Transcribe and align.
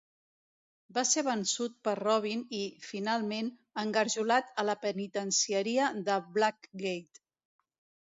Va 0.97 1.03
ser 1.09 1.23
vençut 1.27 1.75
per 1.87 1.93
Robin 1.99 2.41
i, 2.61 2.63
finalment, 2.93 3.53
engarjolat 3.85 4.53
a 4.65 4.69
la 4.73 4.79
Penitencieria 4.89 5.95
de 6.11 6.21
Blackgate. 6.35 7.27